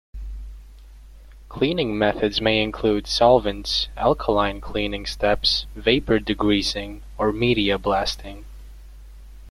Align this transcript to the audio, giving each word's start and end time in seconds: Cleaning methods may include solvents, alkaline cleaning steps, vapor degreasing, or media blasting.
Cleaning 1.47 1.95
methods 1.95 2.41
may 2.41 2.63
include 2.63 3.05
solvents, 3.05 3.87
alkaline 3.95 4.59
cleaning 4.59 5.05
steps, 5.05 5.67
vapor 5.75 6.17
degreasing, 6.21 7.01
or 7.19 7.31
media 7.31 7.77
blasting. 7.77 8.43